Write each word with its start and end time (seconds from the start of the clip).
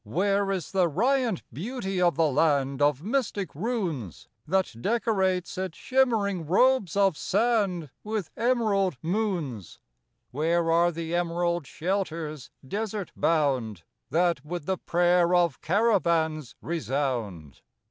Where 0.03 0.49
is 0.49 0.71
the 0.71 0.87
riant 0.87 1.43
beauty 1.53 2.01
of 2.01 2.15
the 2.15 2.25
land 2.25 2.81
Of 2.81 3.03
mystic 3.03 3.53
runes 3.53 4.27
That 4.47 4.73
decorates 4.81 5.59
its 5.59 5.77
shimmering 5.77 6.47
robes 6.47 6.95
of 6.95 7.15
sand 7.15 7.91
With 8.03 8.31
emerald 8.35 8.97
moons? 9.03 9.77
Where 10.31 10.71
are 10.71 10.91
the 10.91 11.13
emerald 11.13 11.67
shelters, 11.67 12.49
desert 12.67 13.11
bound, 13.15 13.83
That 14.09 14.43
with 14.43 14.65
the 14.65 14.79
prayer 14.79 15.35
of 15.35 15.61
caravans 15.61 16.55
resound? 16.63 17.61